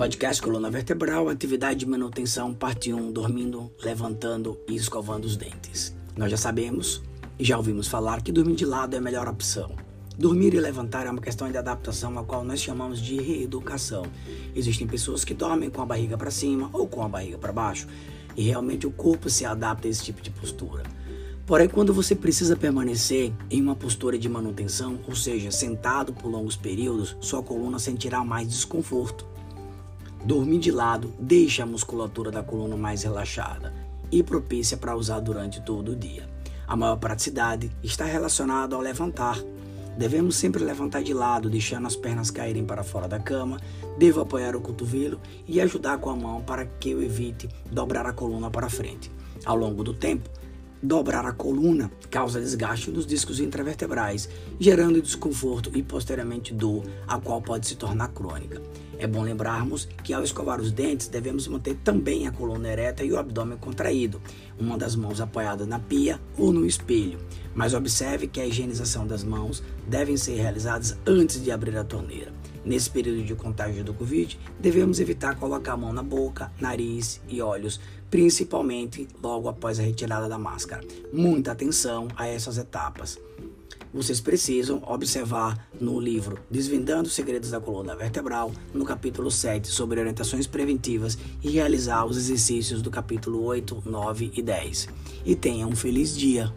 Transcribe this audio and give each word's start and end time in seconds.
Podcast 0.00 0.40
Coluna 0.40 0.70
Vertebral, 0.70 1.28
atividade 1.28 1.80
de 1.80 1.86
manutenção, 1.86 2.54
parte 2.54 2.90
1, 2.90 3.12
dormindo, 3.12 3.70
levantando 3.82 4.58
e 4.66 4.74
escovando 4.74 5.26
os 5.26 5.36
dentes. 5.36 5.94
Nós 6.16 6.30
já 6.30 6.38
sabemos 6.38 7.02
e 7.38 7.44
já 7.44 7.58
ouvimos 7.58 7.86
falar 7.86 8.22
que 8.22 8.32
dormir 8.32 8.54
de 8.54 8.64
lado 8.64 8.94
é 8.94 8.96
a 8.96 9.02
melhor 9.02 9.28
opção. 9.28 9.76
Dormir 10.16 10.54
e 10.54 10.58
levantar 10.58 11.06
é 11.06 11.10
uma 11.10 11.20
questão 11.20 11.50
de 11.50 11.58
adaptação, 11.58 12.18
a 12.18 12.24
qual 12.24 12.42
nós 12.42 12.62
chamamos 12.62 12.98
de 12.98 13.20
reeducação. 13.20 14.06
Existem 14.56 14.86
pessoas 14.86 15.22
que 15.22 15.34
dormem 15.34 15.68
com 15.68 15.82
a 15.82 15.86
barriga 15.86 16.16
para 16.16 16.30
cima 16.30 16.70
ou 16.72 16.88
com 16.88 17.02
a 17.02 17.08
barriga 17.08 17.36
para 17.36 17.52
baixo, 17.52 17.86
e 18.34 18.42
realmente 18.44 18.86
o 18.86 18.90
corpo 18.90 19.28
se 19.28 19.44
adapta 19.44 19.86
a 19.86 19.90
esse 19.90 20.02
tipo 20.02 20.22
de 20.22 20.30
postura. 20.30 20.82
Porém, 21.44 21.68
quando 21.68 21.92
você 21.92 22.14
precisa 22.14 22.56
permanecer 22.56 23.34
em 23.50 23.60
uma 23.60 23.76
postura 23.76 24.18
de 24.18 24.30
manutenção, 24.30 24.98
ou 25.06 25.14
seja, 25.14 25.50
sentado 25.50 26.10
por 26.10 26.30
longos 26.30 26.56
períodos, 26.56 27.18
sua 27.20 27.42
coluna 27.42 27.78
sentirá 27.78 28.24
mais 28.24 28.48
desconforto. 28.48 29.28
Dormir 30.24 30.58
de 30.58 30.70
lado 30.70 31.14
deixa 31.18 31.62
a 31.62 31.66
musculatura 31.66 32.30
da 32.30 32.42
coluna 32.42 32.76
mais 32.76 33.02
relaxada 33.02 33.72
e 34.12 34.22
propícia 34.22 34.76
para 34.76 34.94
usar 34.94 35.20
durante 35.20 35.62
todo 35.62 35.92
o 35.92 35.96
dia. 35.96 36.28
A 36.68 36.76
maior 36.76 36.96
praticidade 36.96 37.70
está 37.82 38.04
relacionada 38.04 38.76
ao 38.76 38.82
levantar. 38.82 39.38
Devemos 39.96 40.36
sempre 40.36 40.62
levantar 40.62 41.02
de 41.02 41.14
lado, 41.14 41.48
deixando 41.48 41.86
as 41.86 41.96
pernas 41.96 42.30
caírem 42.30 42.66
para 42.66 42.84
fora 42.84 43.08
da 43.08 43.18
cama. 43.18 43.58
Devo 43.98 44.20
apoiar 44.20 44.54
o 44.54 44.60
cotovelo 44.60 45.18
e 45.48 45.58
ajudar 45.58 45.98
com 45.98 46.10
a 46.10 46.16
mão 46.16 46.42
para 46.42 46.66
que 46.66 46.90
eu 46.90 47.02
evite 47.02 47.48
dobrar 47.70 48.06
a 48.06 48.12
coluna 48.12 48.50
para 48.50 48.68
frente. 48.68 49.10
Ao 49.44 49.56
longo 49.56 49.82
do 49.82 49.94
tempo, 49.94 50.28
Dobrar 50.82 51.26
a 51.26 51.32
coluna 51.32 51.90
causa 52.10 52.40
desgaste 52.40 52.90
dos 52.90 53.06
discos 53.06 53.38
intravertebrais, 53.38 54.30
gerando 54.58 55.02
desconforto 55.02 55.70
e 55.74 55.82
posteriormente 55.82 56.54
dor, 56.54 56.84
a 57.06 57.18
qual 57.18 57.42
pode 57.42 57.66
se 57.66 57.76
tornar 57.76 58.08
crônica. 58.08 58.62
É 58.98 59.06
bom 59.06 59.22
lembrarmos 59.22 59.86
que 60.02 60.14
ao 60.14 60.22
escovar 60.22 60.58
os 60.58 60.72
dentes 60.72 61.08
devemos 61.08 61.46
manter 61.48 61.74
também 61.84 62.26
a 62.26 62.32
coluna 62.32 62.68
ereta 62.68 63.04
e 63.04 63.12
o 63.12 63.18
abdômen 63.18 63.58
contraído, 63.58 64.22
uma 64.58 64.78
das 64.78 64.96
mãos 64.96 65.20
apoiada 65.20 65.66
na 65.66 65.78
pia 65.78 66.18
ou 66.38 66.50
no 66.50 66.64
espelho. 66.64 67.18
Mas 67.54 67.74
observe 67.74 68.26
que 68.26 68.40
a 68.40 68.46
higienização 68.46 69.06
das 69.06 69.22
mãos 69.22 69.62
devem 69.86 70.16
ser 70.16 70.36
realizadas 70.36 70.96
antes 71.06 71.42
de 71.42 71.50
abrir 71.50 71.76
a 71.76 71.84
torneira. 71.84 72.39
Nesse 72.64 72.90
período 72.90 73.22
de 73.24 73.34
contágio 73.34 73.82
do 73.82 73.94
Covid, 73.94 74.38
devemos 74.58 75.00
evitar 75.00 75.38
colocar 75.38 75.72
a 75.72 75.76
mão 75.76 75.92
na 75.92 76.02
boca, 76.02 76.52
nariz 76.60 77.20
e 77.28 77.40
olhos, 77.40 77.80
principalmente 78.10 79.08
logo 79.22 79.48
após 79.48 79.78
a 79.78 79.82
retirada 79.82 80.28
da 80.28 80.38
máscara. 80.38 80.86
Muita 81.12 81.52
atenção 81.52 82.08
a 82.16 82.26
essas 82.26 82.58
etapas. 82.58 83.18
Vocês 83.92 84.20
precisam 84.20 84.80
observar 84.86 85.68
no 85.80 85.98
livro 85.98 86.38
Desvendando 86.48 87.08
os 87.08 87.14
Segredos 87.14 87.50
da 87.50 87.60
Coluna 87.60 87.96
Vertebral, 87.96 88.52
no 88.72 88.84
capítulo 88.84 89.30
7, 89.30 89.66
sobre 89.66 89.98
orientações 89.98 90.46
preventivas, 90.46 91.18
e 91.42 91.50
realizar 91.50 92.04
os 92.04 92.16
exercícios 92.16 92.82
do 92.82 92.90
capítulo 92.90 93.42
8, 93.42 93.82
9 93.84 94.32
e 94.36 94.42
10. 94.42 94.88
E 95.24 95.34
tenha 95.34 95.66
um 95.66 95.74
feliz 95.74 96.16
dia! 96.16 96.52